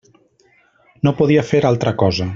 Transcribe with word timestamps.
No 1.09 1.13
podia 1.21 1.47
fer 1.53 1.63
altra 1.73 1.97
cosa. 2.05 2.29